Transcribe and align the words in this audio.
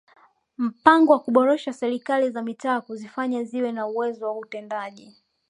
Mpango 0.57 1.13
wa 1.13 1.23
uboreshaji 1.27 1.69
wa 1.75 1.79
Serikali 1.79 2.29
za 2.29 2.41
Mitaa 2.41 2.81
kuzifanya 2.81 3.43
ziwe 3.43 3.71
na 3.71 3.87
uwezo 3.87 4.25
wa 4.25 4.37
utendaji 4.39 5.15